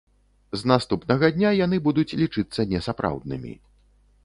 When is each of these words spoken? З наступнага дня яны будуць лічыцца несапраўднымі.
З 0.59 0.69
наступнага 0.71 1.29
дня 1.35 1.51
яны 1.65 1.77
будуць 1.89 2.15
лічыцца 2.23 2.67
несапраўднымі. 2.75 3.57